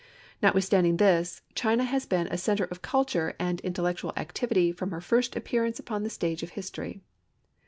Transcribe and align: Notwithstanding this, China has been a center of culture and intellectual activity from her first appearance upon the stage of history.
Notwithstanding 0.41 0.97
this, 0.97 1.43
China 1.53 1.83
has 1.83 2.07
been 2.07 2.25
a 2.31 2.35
center 2.39 2.63
of 2.63 2.81
culture 2.81 3.35
and 3.37 3.61
intellectual 3.61 4.13
activity 4.17 4.71
from 4.71 4.89
her 4.89 4.99
first 4.99 5.35
appearance 5.35 5.77
upon 5.77 6.01
the 6.01 6.09
stage 6.09 6.41
of 6.41 6.49
history. 6.57 7.01